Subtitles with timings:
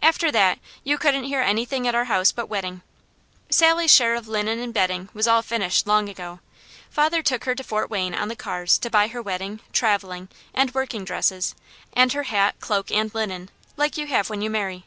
[0.00, 2.80] After that, you couldn't hear anything at our house but wedding.
[3.50, 6.40] Sally's share of linen and bedding was all finished long ago.
[6.88, 10.72] Father took her to Fort Wayne on the cars to buy her wedding, travelling, and
[10.72, 11.54] working dresses,
[11.92, 14.86] and her hat, cloak, and linen, like you have when you marry.